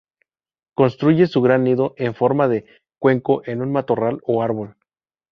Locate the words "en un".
3.45-3.71